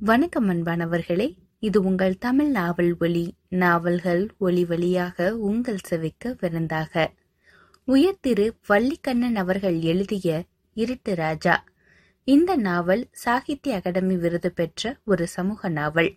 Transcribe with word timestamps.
வணக்கம் 0.00 0.48
அன்பானவர்களே 0.48 1.36
இது 1.58 1.82
உங்கள் 1.82 2.18
தமிழ் 2.18 2.50
நாவல் 2.50 2.96
ஒளி 3.00 3.34
நாவல்கள் 3.48 4.30
ஒளி 4.38 4.64
வழியாக 4.64 5.36
உங்கள் 5.36 5.78
செவிக்க 5.90 6.34
விருந்தாக. 6.38 7.12
உயர்திரு 7.86 8.50
வள்ளிக்கண்ணன் 8.68 9.34
அவர்கள் 9.34 9.80
எழுதிய 9.80 10.44
இருட்டு 10.74 11.14
ராஜா. 11.14 11.64
இந்த 12.24 12.56
நாவல் 12.56 13.08
சாகித்ய 13.12 13.74
அகாடமி 13.74 14.16
விருது 14.16 14.52
பெற்ற 14.52 14.96
ஒரு 15.04 15.26
சமூக 15.26 15.68
நாவல். 15.68 16.14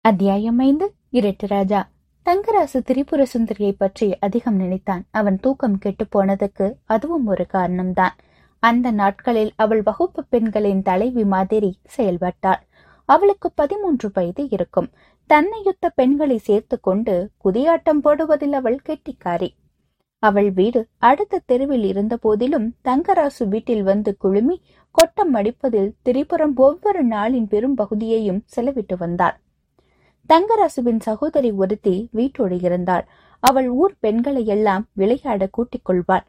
அத்தியாயம் 0.00 0.58
ஐந்து 0.58 0.94
இருட்டு 1.10 1.46
ராஜா. 1.46 1.90
தங்கராசு 2.24 2.78
திரிபுர 2.84 3.26
சுந்தரியை 3.34 3.72
பற்றி 3.72 4.18
அதிகம் 4.18 4.56
நினைத்தான். 4.56 5.06
அவன் 5.10 5.40
தூக்கம் 5.40 5.78
கெட்டு 5.78 6.08
போனதுக்கு 6.14 6.72
அதுவும் 6.84 7.26
ஒரு 7.26 7.46
காரணம்தான். 7.52 8.16
அந்த 8.62 8.90
நாட்களில் 8.90 9.52
அவள் 9.56 9.82
வகுப்பு 9.82 10.24
பெண்களின் 10.24 10.82
தலைவி 10.82 11.24
மாதிரி 11.24 11.70
செயல்பட்டாள். 11.96 12.60
அவளுக்கு 13.08 13.48
பதிமூன்று 13.52 14.10
வயது 14.12 14.42
இருக்கும். 14.50 14.88
தன்னையுத்த 15.30 15.90
பெண்களை 15.94 16.38
சேர்த்து 16.38 16.76
கொண்டு 16.80 17.14
குதியாட்டம் 17.44 18.00
போடுவதில் 18.04 18.52
அவள் 18.52 18.78
கெட்டிக்காரி. 18.86 19.48
அவள் 20.22 20.50
வீடு 20.50 20.80
அடுத்த 20.98 21.40
தெருவில் 21.46 21.84
இருந்த 21.84 22.16
போதிலும் 22.16 22.68
தங்கராசு 22.84 23.44
வீட்டில் 23.44 23.82
வந்து 23.82 24.16
குழுமி 24.16 24.56
கொட்டம் 24.90 25.34
அடிப்பதில் 25.34 25.90
திரிபுரம் 26.02 26.54
ஒவ்வொரு 26.56 27.02
நாளின் 27.06 27.46
பெரும் 27.46 27.74
பகுதியையும் 27.74 28.44
செலவிட்டு 28.56 28.98
வந்தாள். 28.98 29.36
தங்கராசுவின் 30.28 31.00
சகோதரி 31.00 31.50
ஒருத்தி 31.52 31.96
வீட்டோடு 32.12 32.58
இருந்தாள். 32.62 33.04
அவள் 33.42 33.68
ஊர் 33.68 33.94
பெண்களை 34.00 34.46
எல்லாம் 34.46 34.86
விளையாட 34.92 35.46
கூட்டிக் 35.46 35.84
கொள்வாள். 35.84 36.26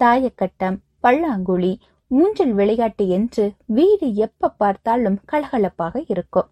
தாயக்கட்டம் 0.00 0.76
பல்லாங்குழி 1.06 1.72
ஊஞ்சல் 2.10 2.52
விளையாட்டு 2.52 3.04
என்று 3.08 3.44
வீடு 3.76 4.06
எப்ப 4.16 4.50
பார்த்தாலும் 4.62 5.18
கலகலப்பாக 5.32 5.94
இருக்கும். 6.08 6.48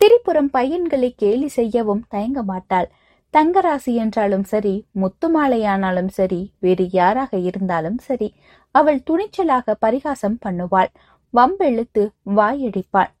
திரிபுரம் 0.00 0.50
பையன்களை 0.56 1.10
கேலி 1.14 1.48
செய்யவும் 1.48 2.02
தயங்க 2.08 2.42
மாட்டாள். 2.42 2.88
தங்கராசி 3.34 3.92
என்றாலும் 3.94 4.46
சரி 4.52 4.74
முத்துமாலையானாலும் 5.02 6.10
சரி 6.18 6.40
வேறு 6.58 6.84
யாராக 6.90 7.38
இருந்தாலும் 7.48 7.98
சரி 7.98 8.28
அவள் 8.74 9.00
துணிச்சலாக 9.10 9.76
பரிகாசம் 9.84 10.38
பண்ணுவாள். 10.44 10.90
வம்பெழுத்து 11.34 12.02
வாயடிப்பாள். 12.36 13.12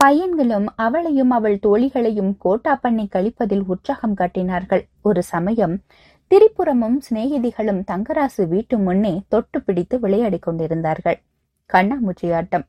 பையன்களும் 0.00 0.68
அவளையும் 0.76 1.30
அவள் 1.30 1.58
தோழிகளையும் 1.66 2.32
கோட்டா 2.38 2.72
பண்ணி 2.76 3.04
கழிப்பதில் 3.06 3.66
உற்சாகம் 3.66 4.16
காட்டினார்கள். 4.20 4.82
ஒரு 5.02 5.22
சமயம் 5.22 5.76
திரிபுரமும் 6.32 6.94
சிநேகிதிகளும் 7.06 7.80
தங்கராசு 7.90 8.42
வீட்டு 8.48 8.78
முன்னே 8.78 9.22
தொட்டு 9.28 9.62
பிடித்து 9.62 9.96
விளையாடிக் 9.98 10.42
கொண்டிருந்தார்கள். 10.42 11.18
கண்ணாமூச்சியாட்டம் 11.70 12.64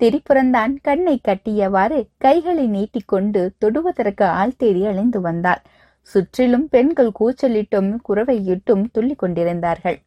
திரிபுரந்தான் 0.00 0.72
கண்ணை 0.82 1.14
கட்டியவாறு 1.28 1.98
கைகளை 2.16 2.66
நீட்டிக்கொண்டு 2.66 3.42
தொடுவதற்கு 3.58 4.24
ஆள் 4.40 4.54
தேடி 4.56 4.86
அலைந்து 4.86 5.20
வந்தாள். 5.20 5.62
சுற்றிலும் 6.00 6.66
பெண்கள் 6.68 7.10
கூச்சலிட்டும் 7.20 7.90
குறவையிட்டும் 8.08 8.84
துள்ளிக் 8.92 9.18
கொண்டிருந்தார்கள். 9.18 9.98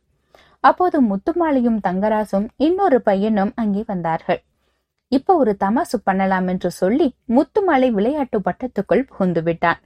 அப்போது 0.63 1.01
முத்துமாலையும் 1.01 1.81
தங்கராசும் 1.87 2.47
இன்னொரு 2.57 3.01
பையனும் 3.01 3.53
அங்கே 3.55 3.83
வந்தார்கள். 3.87 4.41
இப்ப 5.07 5.35
ஒரு 5.35 5.55
தமாசு 5.63 5.99
பண்ணலாம் 6.03 6.47
என்று 6.47 6.71
சொல்லி 6.71 7.15
முத்துமாலை 7.27 7.89
விளையாட்டு 7.91 8.39
பட்டத்துக்குள் 8.39 9.07
புகுந்து 9.07 9.43
விட்டான். 9.43 9.81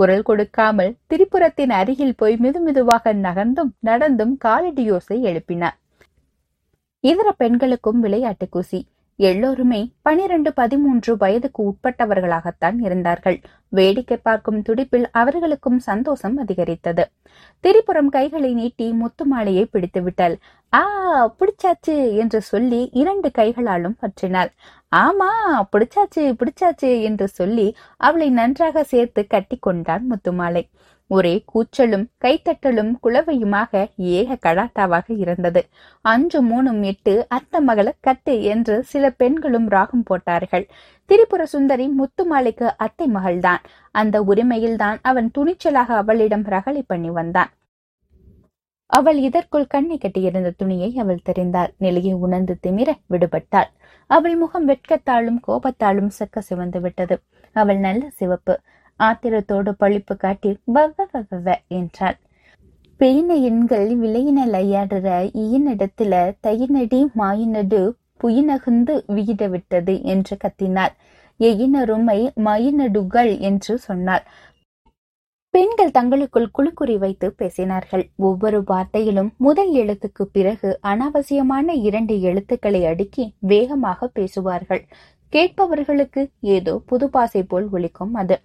குரல் 0.00 0.26
கொடுக்காமல் 0.28 0.92
திரிபுரத்தின் 1.10 1.72
அருகில் 1.80 2.18
போய் 2.20 2.36
மெதுமெதுவாக 2.44 3.14
நகர்ந்தும் 3.26 3.72
நடந்தும் 3.88 4.34
காலடியோசை 4.44 5.16
எழுப்பினார். 5.30 5.76
இதர 7.04 7.28
பெண்களுக்கும் 7.42 8.00
விளையாட்டு 8.00 8.46
குசி. 8.54 8.80
எல்லோருமே 9.18 9.78
பனிரெண்டு 10.06 10.50
பதிமூன்று 10.58 11.12
வயதுக்கு 11.16 11.60
உட்பட்டவர்களாகத்தான் 11.70 12.76
இருந்தார்கள். 12.86 13.38
வேடிக்கை 13.72 14.18
பார்க்கும் 14.26 14.60
துடிப்பில் 14.68 15.06
அவர்களுக்கும் 15.20 15.78
சந்தோஷம் 15.88 16.36
அதிகரித்தது. 16.42 17.04
திரிபுரம் 17.64 18.10
கைகளை 18.16 18.50
நீட்டி 18.60 18.86
முத்துமாலையை 19.00 19.64
பிடித்து 19.72 20.02
விட்டாள் 20.02 20.36
ஆ 20.72 20.82
பிடிச்சாச்சு 21.40 21.96
என்று 22.22 22.40
சொல்லி 22.50 22.80
இரண்டு 23.02 23.30
கைகளாலும் 23.38 23.98
பற்றினாள். 24.02 24.52
ஆமா 24.92 25.28
பிடிச்சாச்சு 25.72 26.22
பிடிச்சாச்சு 26.40 26.90
என்று 27.02 27.28
சொல்லி 27.28 27.66
அவளை 27.98 28.28
நன்றாக 28.30 28.84
சேர்த்து 28.84 29.22
கட்டி 29.26 29.56
கொண்டான் 29.60 30.04
முத்துமாலை. 30.10 30.62
ஒரே 31.10 31.32
கூச்சலும் 31.52 32.06
கைத்தட்டலும் 32.24 32.90
குளவையுமாக 33.02 33.72
ஏக 34.14 34.38
கடாட்டாவாக 34.46 35.06
இருந்தது. 35.18 35.60
அஞ்சு 36.04 36.40
மூணும் 36.44 36.82
எட்டு 36.82 37.14
அத்த 37.34 37.60
மகள 37.60 37.88
கட்டு 38.00 38.34
என்று 38.44 38.76
சில 38.84 39.10
பெண்களும் 39.10 39.68
ராகம் 39.68 40.02
போட்டார்கள். 40.02 40.66
திரிபுர 41.10 41.42
சுந்தரி 41.46 41.86
முத்துமாலைக்கு 42.00 42.68
அத்தை 42.76 43.08
மகள்தான். 43.08 43.62
அந்த 43.94 44.16
உரிமையில்தான் 44.22 44.98
அவன் 45.02 45.30
துணிச்சலாக 45.38 45.96
அவளிடம் 46.02 46.44
ரகளை 46.46 46.82
பண்ணி 46.86 47.10
வந்தான். 47.10 47.52
அவள் 48.98 49.18
இதற்குள் 49.18 49.66
கண்ணை 49.66 49.96
கட்டியிருந்த 49.98 50.50
துணியை 50.56 50.90
அவள் 50.96 51.26
தெரிந்தாள். 51.28 51.72
நிலையை 51.78 52.14
உணர்ந்து 52.24 52.54
திமிர 52.66 52.90
விடுபட்டாள். 53.10 53.70
அவள் 54.10 54.36
முகம் 54.36 54.68
வெட்கத்தாலும் 54.68 55.40
கோபத்தாலும் 55.48 56.10
செக்க 56.18 56.38
சிவந்து 56.38 56.80
விட்டது. 56.80 57.16
அவள் 57.56 57.78
நல்ல 57.78 58.02
சிவப்பு. 58.10 58.54
ஆத்திரத்தோடு 59.00 59.72
பழிப்பு 59.80 60.14
காட்டி 60.16 60.50
வவ 60.74 61.54
என்றாள். 61.68 62.16
பெயின 63.00 63.34
எண்கள் 63.48 63.90
விளையினல் 63.96 64.54
ஐயாடுற 64.62 65.08
ஈயினிடத்துல 65.42 66.14
தையினடி 66.46 67.00
மாயினடு 67.18 67.80
புயினகுந்து 68.20 68.94
வீட 69.08 69.48
விட்டது 69.48 69.94
என்று 70.04 70.36
கத்தினாள். 70.44 70.94
எயினருமை 71.40 72.20
மயினடுகள் 72.46 73.32
என்று 73.40 73.74
சொன்னாள். 73.78 74.24
பெண்கள் 75.58 75.90
தங்களுக்குள் 75.90 76.50
குழுக்குறி 76.58 76.98
வைத்து 76.98 77.34
பேசினார்கள். 77.38 78.02
ஒவ்வொரு 78.16 78.64
வார்த்தையிலும் 78.68 79.30
முதல் 79.36 79.72
எழுத்துக்கு 79.72 80.22
பிறகு 80.32 80.78
அனாவசியமான 80.82 81.74
இரண்டு 81.82 82.20
எழுத்துக்களை 82.20 82.86
அடுக்கி 82.86 83.34
வேகமாக 83.38 84.08
பேசுவார்கள். 84.08 84.86
கேட்பவர்களுக்கு 85.32 86.30
ஏதோ 86.40 86.82
புது 86.86 87.10
பாசை 87.10 87.42
போல் 87.42 87.66
ஒழிக்கும் 87.72 88.14
அது. 88.14 88.40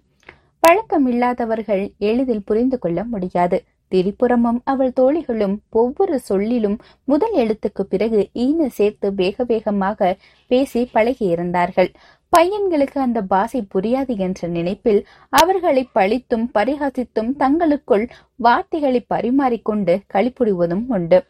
பழக்கம் 0.60 1.06
இல்லாதவர்கள் 1.06 1.92
எளிதில் 1.98 2.44
புரிந்து 2.44 2.78
கொள்ள 2.78 3.04
முடியாது. 3.04 3.64
திரிபுரமும் 3.94 4.60
அவள் 4.64 4.92
தோழிகளும் 5.00 5.56
ஒவ்வொரு 5.82 6.18
சொல்லிலும் 6.20 6.76
முதல் 7.04 7.36
எழுத்துக்கு 7.42 7.82
பிறகு 7.92 8.20
ஈன 8.44 8.68
சேர்த்து 8.78 9.08
வேக 9.14 9.44
வேகமாக 9.44 10.16
பேசி 10.50 10.82
பழகியிருந்தார்கள். 10.94 11.90
பையன்களுக்கு 12.32 12.98
அந்த 13.00 13.20
பாசை 13.22 13.60
புரியாது 13.74 14.14
என்ற 14.18 14.48
நினைப்பில் 14.48 15.00
அவர்களை 15.32 15.82
பழித்தும் 15.94 16.46
பரிகாசித்தும் 16.54 17.30
தங்களுக்குள் 17.36 18.06
வார்த்தைகளை 18.36 19.00
பரிமாறிக்கொண்டு 19.14 19.94
களிப்புடுவதும் 20.14 20.84
உண்டு. 20.88 21.20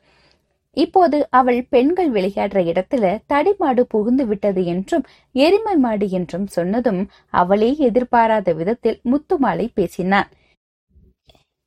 இப்போது 0.77 1.19
அவள் 1.31 1.61
பெண்கள் 1.69 2.09
விளையாடுற 2.11 2.61
இடத்துல 2.71 3.05
தடிமாடு 3.33 3.83
புகுந்து 3.89 4.25
விட்டது 4.27 4.63
என்றும் 4.65 5.05
எருமை 5.35 5.77
மாடு 5.77 6.07
என்றும் 6.11 6.47
சொன்னதும் 6.47 7.03
அவளே 7.35 7.71
எதிர்பாராத 7.89 8.55
விதத்தில் 8.61 8.99
முத்துமாலை 9.13 9.67
பேசினான். 9.75 10.31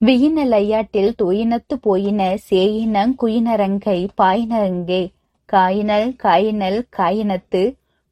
வியினல் 0.02 0.52
ஐயாட்டில் 0.52 1.14
போயின 1.82 2.36
சேயினங் 2.50 3.14
குயினரங்கை 3.22 4.08
பாயினரங்கே. 4.22 5.00
காயினல் 5.46 6.16
காயினல் 6.16 6.78
காயினத்து. 6.98 7.62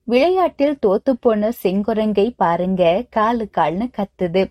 விளையாட்டில் 0.07 0.79
தோத்து 0.85 1.13
போன 1.19 1.51
செங்குரங்கை 1.63 2.25
பாருங்க 2.37 3.05
காலு 3.09 3.45
கால்னு 3.57 3.87
கத்துது. 3.97 4.43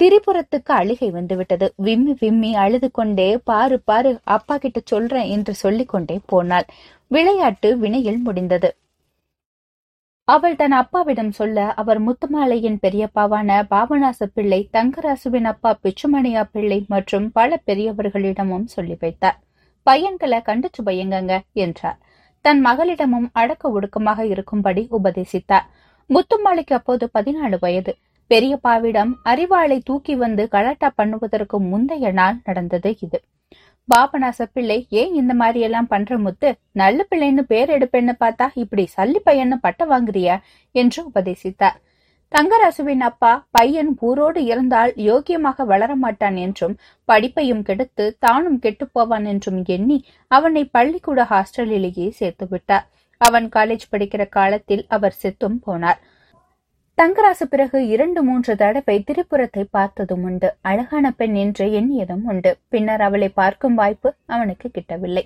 திரிபுரத்துக்கு 0.00 0.72
அழுகை 0.72 1.10
வந்துவிட்டது. 1.10 1.68
விம்மி 1.76 2.16
விம்மி 2.20 2.54
அழுது 2.54 2.90
கொண்டே 2.90 3.38
பாரு 3.44 3.80
பாரு 3.80 4.18
அப்பா 4.24 4.56
கிட்ட 4.56 4.80
சொல்றேன் 4.84 5.30
என்று 5.36 5.54
சொல்லிக்கொண்டே 5.54 6.18
போனாள். 6.26 6.68
விளையாட்டு 7.06 7.78
வினையில் 7.78 8.18
முடிந்தது. 8.18 8.70
அவள் 10.28 10.56
தன் 10.56 10.74
அப்பாவிடம் 10.78 11.30
சொல்ல 11.30 11.58
அவர் 11.80 12.00
முத்துமாலையின் 12.06 12.78
பெரியப்பாவான 12.82 13.50
பாபநாச 13.70 14.26
பிள்ளை 14.34 14.58
தங்கராசுவின் 14.72 15.44
அப்பா 15.44 15.70
பிச்சுமணியா 15.82 16.42
பிள்ளை 16.52 16.78
மற்றும் 16.88 17.26
பல 17.32 17.60
பெரியவர்களிடமும் 17.66 18.66
சொல்லி 18.74 18.96
வைத்தார். 19.00 19.38
பையன்களை 19.86 20.40
கண்டுச்சு 20.48 20.82
பயங்கங்க 20.84 21.34
என்றார். 21.64 21.98
தன் 22.44 22.60
மகளிடமும் 22.66 23.28
அடக்க 23.32 23.72
ஒடுக்கமாக 23.76 24.20
இருக்கும்படி 24.24 24.84
உபதேசித்தார். 24.98 25.66
முத்துமாலைக்கு 26.10 26.76
அப்போது 26.80 27.10
பதினாலு 27.18 27.58
வயது. 27.60 27.94
பெரியப்பாவிடம் 28.30 29.12
அறிவாளை 29.24 29.80
தூக்கி 29.84 30.16
வந்து 30.16 30.44
கலாட்டா 30.48 30.90
பண்ணுவதற்கு 31.02 31.58
முந்தைய 31.70 32.12
நாள் 32.12 32.38
நடந்தது 32.44 32.90
இது. 33.00 33.18
பாபநாச 33.94 34.46
பிள்ளை 34.52 34.86
ஏன் 34.90 35.12
இந்த 35.14 35.34
மாதிரி 35.34 35.60
எல்லாம் 35.60 35.86
பண்ற 35.86 36.18
முத்து? 36.18 36.50
நல்ல 36.72 37.06
பிள்ளைன்னு 37.10 37.42
பேர் 37.42 37.70
எடுப்பேன்னு 37.70 38.14
பார்த்தா 38.24 38.46
இப்படி 38.54 38.88
சல்லி 38.96 39.20
பையன்னு 39.26 39.56
பட்ட 39.60 39.84
வாங்குறியா? 39.86 40.36
என்று 40.74 41.02
உபதேசித்தார். 41.10 41.78
தங்கராசுவின் 42.32 43.00
அப்பா 43.00 43.46
பையன் 43.50 43.98
ஊரோடு 44.02 44.36
இருந்தால் 44.36 44.92
யோக்கியமாக 44.96 45.64
வளர 45.66 45.94
மாட்டான் 45.94 46.36
என்றும் 46.36 46.74
படிப்பையும் 47.08 47.62
கெடுத்து 47.62 48.16
தானும் 48.18 48.58
கெட்டுப் 48.58 48.92
போவான் 48.92 49.24
என்றும் 49.24 49.64
எண்ணி 49.66 49.98
அவனை 50.30 50.64
பள்ளிக்கூட 50.64 51.22
ஹாஸ்டலிலேயே 51.22 52.08
சேர்த்து 52.08 52.46
விட்டார் 52.50 52.86
அவன் 53.20 53.48
காலேஜ் 53.48 53.86
படிக்கிற 53.92 54.28
காலத்தில் 54.28 54.84
அவர் 54.88 55.16
செத்தும் 55.22 55.58
போனார். 55.66 56.00
தங்கராசு 56.98 57.44
பிறகு 57.50 57.78
இரண்டு 57.86 58.20
மூன்று 58.22 58.52
தடவை 58.56 58.94
திரிபுரத்தை 59.08 59.62
பார்த்ததும் 59.70 60.22
உண்டு. 60.22 60.48
அழகான 60.60 61.10
பெண் 61.10 61.34
என்று 61.34 61.64
எண்ணியதும் 61.78 62.24
உண்டு. 62.24 62.50
பின்னர் 62.68 63.00
அவளை 63.00 63.28
பார்க்கும் 63.28 63.74
வாய்ப்பு 63.74 64.10
அவனுக்கு 64.26 64.68
கிட்டவில்லை. 64.68 65.24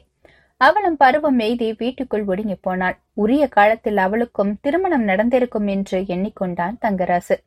அவளும் 0.61 0.97
பருவம் 0.97 1.39
எய்தி 1.39 1.69
வீட்டுக்குள் 1.79 2.27
ஒடுங்கி 2.27 2.57
போனாள். 2.61 2.97
உரிய 3.15 3.47
காலத்தில் 3.49 3.97
அவளுக்கும் 3.97 4.53
திருமணம் 4.61 5.03
நடந்திருக்கும் 5.03 5.67
என்று 5.67 6.01
எண்ணிக்கொண்டான் 6.17 6.77
தங்கராசு. 6.85 7.39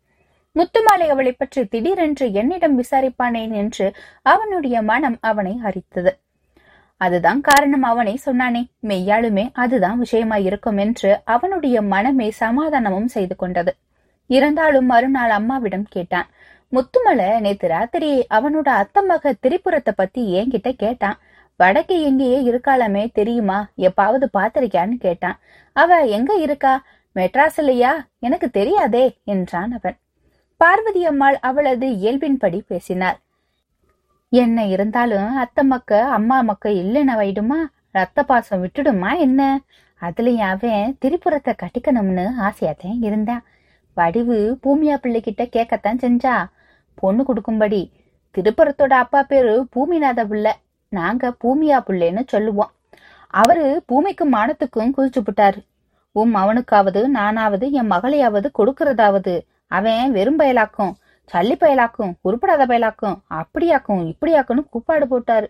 முத்துமாலை 0.55 1.07
அவளை 1.09 1.31
பற்றி 1.31 1.63
திடீரென்று 1.65 2.27
என்னிடம் 2.33 2.75
விசாரிப்பானேன் 2.81 3.55
என்று 3.61 3.87
அவனுடைய 4.33 4.75
மனம் 4.91 5.17
அவனை 5.21 5.55
அரித்தது. 5.63 6.13
அதுதான் 7.01 7.41
காரணம் 7.41 7.87
அவனை 7.93 8.17
சொன்னானே. 8.25 8.61
மெய்யாலுமே 8.87 9.47
அதுதான் 9.53 9.97
விஷயமாயிருக்கும் 10.03 10.77
என்று 10.77 11.11
அவனுடைய 11.25 11.77
மனமே 11.95 12.29
சமாதானமும் 12.39 13.11
செய்து 13.17 13.35
கொண்டது. 13.35 13.73
இருந்தாலும் 14.29 14.85
மறுநாள் 14.85 15.29
அம்மாவிடம் 15.29 15.87
கேட்டான். 15.89 16.27
முத்துமலை 16.73 17.39
நேத்து 17.39 17.67
ராத்திரி 17.67 18.11
அவனோட 18.29 18.69
அத்தமக 18.81 19.33
திரிபுரத்தை 19.43 19.93
பத்தி 19.95 20.21
என்கிட்ட 20.35 20.71
கேட்டான். 20.71 21.17
வடக்கு 21.59 22.01
எங்கேயே 22.01 22.39
இருக்காளமே 22.51 23.03
தெரியுமா? 23.11 23.59
எப்பாவது 23.77 24.25
பாத்திருக்கியான்னு 24.37 24.97
கேட்டான். 24.97 25.37
அவ 25.73 25.99
எங்க 26.17 26.33
இருக்கா? 26.35 26.73
மெட்ராஸ் 27.15 27.57
இல்லையா? 27.57 27.91
எனக்கு 28.19 28.49
தெரியாதே 28.49 29.05
என்றான் 29.23 29.71
அவன். 29.71 29.97
பார்வதி 30.61 31.05
அம்மாள் 31.05 31.37
அவளது 31.39 31.87
இயல்பின்படி 31.87 32.59
பேசினார் 32.67 33.17
என்ன 34.29 34.65
இருந்தாலும் 34.65 35.35
அத்தை 35.35 35.63
மக்க 35.63 36.03
அம்மா 36.03 36.37
மக்க 36.41 36.69
இல்லைன்னு 36.69 37.13
வைடுமா 37.21 37.57
ரத்த 37.91 38.23
பாசம் 38.23 38.61
விட்டுடுமா 38.63 39.11
என்ன? 39.17 39.41
அதுலயும் 40.01 40.49
அவன் 40.53 40.95
திரிபுரத்தை 40.99 41.53
கட்டிக்கணும்னு 41.53 42.25
ஆசையாத்தான் 42.47 42.99
இருந்தான். 43.01 43.43
வடிவு 43.95 44.37
பூமியா 44.63 44.95
பிள்ளைகிட்ட 45.03 45.43
கேட்கத்தான் 45.55 46.01
செஞ்சா. 46.03 46.35
பொண்ணு 46.93 47.23
கொடுக்கும்படி. 47.23 47.81
திருப்புறத்தோட 48.35 48.93
அப்பா 49.03 49.23
பேரு 49.23 49.53
பூமிநாத 49.75 50.23
பிள்ளை. 50.25 50.53
நாங்க 50.89 51.29
பூமியா 51.43 51.77
பிள்ளைன்னு 51.87 52.23
சொல்லுவோம். 52.27 52.71
அவரு 53.33 53.83
பூமிக்கும் 53.85 54.33
மானத்துக்கும் 54.33 54.93
குதிச்சு 54.97 55.21
விட்டாரு 55.27 55.59
உம் 56.11 56.35
அவனுக்காவது 56.35 57.01
நானாவது 57.07 57.65
என் 57.71 57.91
மகளையாவது 57.91 58.47
கொடுக்கறதாவது. 58.59 59.33
அவன் 59.67 60.11
வெறும் 60.11 60.39
பயலாக்கும் 60.39 60.93
சல்லி 61.31 61.55
பயலாக்கும் 61.61 62.13
உருப்படாத 62.23 62.63
பயலாக்கும் 62.71 63.17
அப்படியாக்கும் 63.33 64.03
இப்படியாக்குன்னு 64.11 64.63
கூப்பாடு 64.69 65.05
போட்டாரு. 65.05 65.47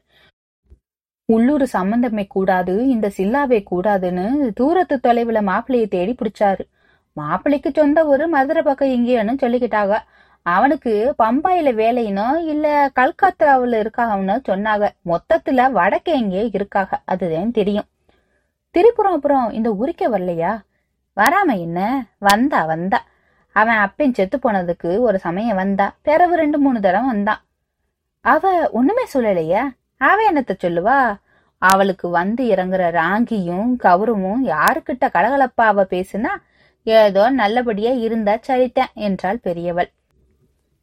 உள்ளூர் 1.26 1.66
சம்பந்தமே 1.66 2.26
கூடாது 2.28 2.74
இந்த 2.88 3.08
சில்லாவே 3.18 3.60
கூடாதுன்னு 3.72 4.26
தூரத்து 4.54 4.96
தொலைவுல 5.04 5.40
மாப்பிள்ளையை 5.52 5.88
தேடி 5.88 6.16
பிடிச்சாரு. 6.20 6.64
மாப்பிள்ளைக்கு 7.18 7.72
சொந்த 7.76 8.06
ஒரு 8.06 8.28
மதுரை 8.28 8.62
பக்கம் 8.62 8.90
எங்கேன்னு 8.90 9.34
சொல்லிக்கிட்டாங்க. 9.42 9.96
அவனுக்கு 10.42 11.16
பம்பாயில 11.24 11.70
வேலைன்னு 11.82 12.38
இல்ல 12.46 12.92
கல்கத்தாவில் 12.94 13.76
இருக்காகன்னு 13.82 14.36
சொன்னாங்க. 14.50 14.90
மொத்தத்துல 15.06 15.72
வடக்கே 15.72 16.14
எங்கேயோ 16.14 16.44
இருக்காக. 16.44 16.92
அதுதான் 17.06 17.52
தெரியும். 17.52 17.86
திரிபுரம் 18.72 19.14
அப்புறம் 19.14 19.52
இந்த 19.52 19.72
உரிக்க 19.72 20.10
வரலையா? 20.10 20.62
வராம 21.18 21.60
என்ன? 21.60 22.08
வந்தா 22.20 22.66
வந்தா. 22.66 23.04
அவன் 23.56 23.76
அப்பன் 23.76 24.14
செத்து 24.14 24.38
போனதுக்கு 24.38 25.00
ஒரு 25.00 25.20
சமயம் 25.20 25.56
வந்தா. 25.56 25.96
பிறவு 26.02 26.36
ரெண்டு 26.36 26.60
மூணு 26.60 26.82
தடவை 26.82 27.08
வந்தான். 27.08 27.42
அவ 28.22 28.70
ஒண்ணுமே 28.72 29.04
சொல்லலையா? 29.14 29.64
அவ 29.98 30.32
என்னத்த 30.32 30.54
சொல்லுவா? 30.64 31.18
அவளுக்கு 31.58 32.10
வந்து 32.10 32.44
இறங்குற 32.46 32.84
ராங்கியும் 33.02 33.70
கவுரமும் 33.84 34.42
யாருக்கிட்ட 34.44 35.06
கலகலப்பா 35.06 35.66
அவ 35.72 35.84
பேசுனா 35.84 36.34
ஏதோ 36.86 37.30
நல்லபடியா 37.32 37.92
இருந்தா 38.06 38.34
சரித்தேன் 38.48 38.94
என்றாள் 38.94 39.40
பெரியவள். 39.42 39.90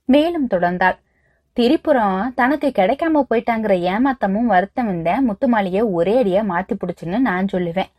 மேலும் 0.08 0.48
தொடர்ந்தாள். 0.50 0.96
திரிபுரம் 1.56 2.32
தனக்கு 2.34 2.68
கிடைக்காம 2.68 3.22
போயிட்டாங்கிற 3.30 3.74
ஏமாத்தமும் 3.92 4.48
வருத்தம் 4.54 4.88
இந்த 4.88 5.10
முத்துமாலிய 5.28 5.80
ஒரே 5.90 6.14
அடியா 6.22 6.42
மாத்தி 6.52 6.74
பிடிச்சுன்னு 6.76 7.18
நான் 7.18 7.52
சொல்லுவேன். 7.52 7.90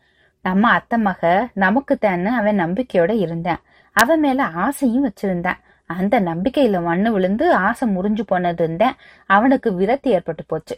நம்ம 0.44 0.70
அத்தை 0.70 0.98
மக 0.98 1.50
நமக்கு 1.54 1.94
தான்னு 2.00 2.30
அவன் 2.40 2.60
நம்பிக்கையோட 2.60 3.12
இருந்தான். 3.18 3.62
அவன் 3.96 4.20
மேல 4.20 4.44
ஆசையும் 4.64 5.06
வச்சிருந்தான். 5.06 5.60
அந்த 5.90 6.14
நம்பிக்கையில 6.20 6.82
மண்ணு 6.82 7.12
விழுந்து 7.12 7.46
ஆசை 7.54 7.86
முறிஞ்சு 7.96 8.24
போனது 8.26 8.62
இருந்தேன் 8.64 8.98
அவனுக்கு 9.30 9.70
விரத்தி 9.80 10.08
ஏற்பட்டு 10.08 10.44
போச்சு. 10.46 10.76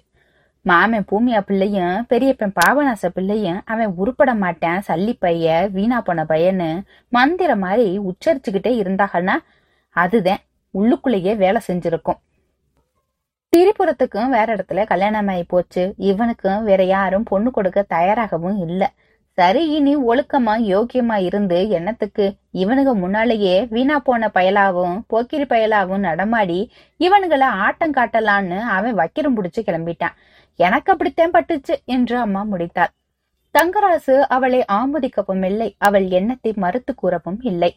மாமன் 0.67 1.07
பூமியா 1.11 1.41
பிள்ளையும் 1.41 2.07
பெரியப்பன் 2.11 2.55
பாபநாச 2.59 3.09
பிள்ளையும் 3.09 3.61
அவன் 3.65 3.93
உருப்பட 3.99 4.31
மாட்டேன் 4.35 4.81
சல்லி 4.87 5.13
பைய 5.19 5.69
வீணா 5.73 5.99
போன 6.01 6.25
பையன்னு 6.25 6.71
மந்திர 7.13 7.57
மாதிரி 7.57 7.87
உச்சரிச்சுக்கிட்டே 8.11 8.73
இருந்தாங்கன்னா 8.83 9.37
அதுதான் 9.97 10.43
உள்ளுக்குள்ளேயே 10.75 11.37
வேலை 11.37 11.61
செஞ்சிருக்கும். 11.69 12.19
திரிபுரத்துக்கும் 13.53 14.29
வேற 14.29 14.47
இடத்துல 14.57 14.85
கல்யாணம் 14.87 15.29
ஆகி 15.29 15.45
போச்சு. 15.45 15.95
இவனுக்கும் 15.97 16.65
வேற 16.65 16.83
யாரும் 16.85 17.23
பொண்ணு 17.23 17.51
கொடுக்க 17.51 17.83
தயாராகவும் 17.83 18.59
இல்ல. 18.69 18.83
சரி 19.39 19.63
இனி 19.71 19.97
ஒழுக்கமா 19.97 20.55
யோக்கியமா 20.73 21.17
இருந்து 21.29 21.69
என்னத்துக்கு? 21.69 22.27
இவனுங்க 22.63 22.93
முன்னாலேயே 22.95 23.57
வீணா 23.71 23.99
போன 23.99 24.31
பயலாவும் 24.35 24.97
போக்கிரி 25.07 25.45
பயலாவும் 25.45 26.07
நடமாடி 26.09 26.59
இவனுங்களை 27.01 27.49
ஆட்டம் 27.65 27.95
காட்டலான்னு 27.95 28.59
அவன் 28.77 28.99
வக்கிரம் 28.99 29.37
புடிச்சு 29.37 29.63
கிளம்பிட்டான். 29.63 30.17
எனக்கு 30.57 30.93
அப்படித்தான் 30.93 31.31
பட்டுச்சு 31.31 31.75
என்று 31.85 32.17
அம்மா 32.19 32.43
முடித்தார் 32.43 32.93
தங்கராசு 33.55 34.15
அவளை 34.29 34.65
ஆமோதிக்கவும் 34.73 35.45
இல்லை. 35.45 35.69
அவள் 35.79 36.07
எண்ணத்தை 36.09 36.53
மறுத்து 36.57 36.95
கூறவும் 36.95 37.41
இல்லை. 37.41 37.71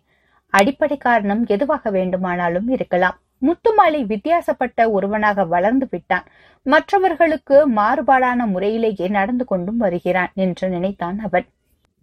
அடிப்படை 0.53 0.97
காரணம் 0.97 1.43
எதுவாக 1.45 1.89
வேண்டுமானாலும் 1.89 2.67
இருக்கலாம். 2.67 3.17
முத்துமாலை 3.41 4.01
வித்தியாசப்பட்ட 4.05 4.89
ஒருவனாக 4.91 5.45
வளர்ந்து 5.45 5.87
விட்டான். 5.91 6.25
மற்றவர்களுக்கு 6.65 7.57
மாறுபாடான 7.69 8.47
முறையிலேயே 8.47 9.07
நடந்து 9.07 9.45
கொண்டும் 9.45 9.77
வருகிறான் 9.77 10.31
என்று 10.35 10.69
நினைத்தான் 10.69 11.19
அவன். 11.19 11.47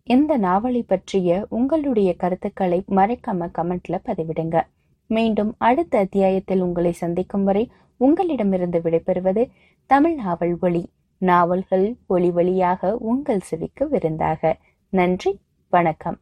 இந்த 0.07 0.33
நாவலை 0.37 0.83
பற்றிய 0.83 1.47
உங்களுடைய 1.49 2.11
கருத்துக்களை 2.17 2.79
மறைக்காம 2.91 3.49
கமெண்ட்ல 3.59 3.99
பதிவிடுங்க. 4.05 4.57
மீண்டும் 5.11 5.55
அடுத்த 5.59 5.99
அத்தியாயத்தில் 5.99 6.61
உங்களை 6.61 6.93
சந்திக்கும் 6.93 7.45
வரை 7.45 7.65
உங்களிடமிருந்து 8.01 8.79
விடைபெறுவது 8.79 9.43
தமிழ் 9.87 10.15
நாவல் 10.15 10.57
ஒளி. 10.61 10.93
நாவல்கள் 11.19 11.97
ஒளி 12.07 12.31
வழியாக 12.31 12.97
உங்கள் 12.97 13.41
செவிக்கு 13.41 13.89
விருந்தாக. 13.89 14.57
நன்றி 14.89 15.41
வணக்கம். 15.71 16.19